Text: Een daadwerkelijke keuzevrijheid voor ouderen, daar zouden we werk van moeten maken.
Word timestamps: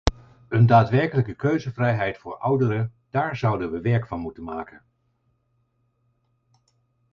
Een 0.49 0.65
daadwerkelijke 0.65 1.33
keuzevrijheid 1.35 2.17
voor 2.17 2.37
ouderen, 2.37 2.93
daar 3.09 3.35
zouden 3.35 3.71
we 3.71 3.81
werk 3.81 4.07
van 4.07 4.19
moeten 4.19 4.43
maken. 4.43 4.83